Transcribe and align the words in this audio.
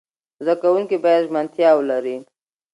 زده 0.43 0.53
کوونکي 0.61 0.97
باید 1.03 1.25
ژمنتیا 1.27 1.69
ولري. 1.77 2.15